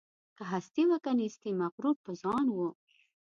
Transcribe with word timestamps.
که 0.37 0.43
هستي 0.51 0.83
وه 0.89 0.97
که 1.03 1.11
نیستي 1.19 1.51
مغرور 1.61 1.95
په 2.05 2.11
ځان 2.21 2.45
وو 2.51 2.69